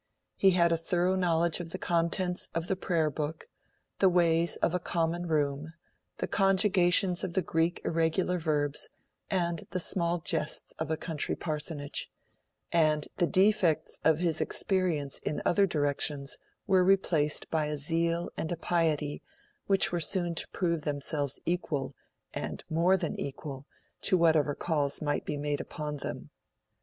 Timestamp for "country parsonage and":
10.97-13.07